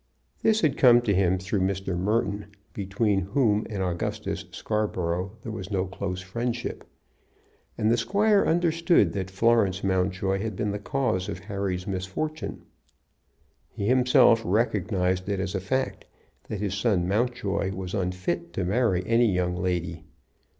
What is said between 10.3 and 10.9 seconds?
had been the